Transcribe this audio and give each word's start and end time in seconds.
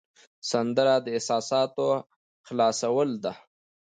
سندره 0.49 0.95
د 1.05 1.05
احساساتو 1.17 1.87
خلاصول 2.47 3.09
ده 3.23 3.33